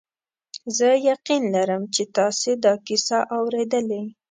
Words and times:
زه 0.77 0.89
یقین 1.09 1.43
لرم 1.55 1.83
چې 1.93 2.03
تاسي 2.15 2.53
دا 2.65 2.73
کیسه 2.87 3.19
اورېدلې. 3.37 4.01